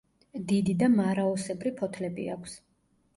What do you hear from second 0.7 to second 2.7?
და მარაოსებრი ფოთლები აქვს.